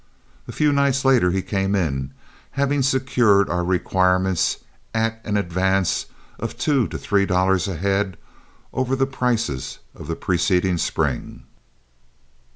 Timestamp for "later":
1.05-1.29